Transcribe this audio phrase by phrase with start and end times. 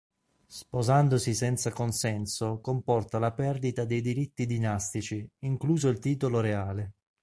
[0.47, 6.93] Sposandosi senza consenso comporta la perdita dei diritti dinastici, incluso il titolo reale.